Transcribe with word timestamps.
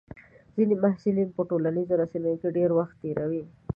ځینې 0.55 0.73
محصلین 0.83 1.29
په 1.33 1.41
ټولنیزو 1.49 1.99
رسنیو 2.01 2.39
کې 2.41 2.49
ډېر 2.57 2.69
وخت 2.77 2.95
تېروي. 3.01 3.43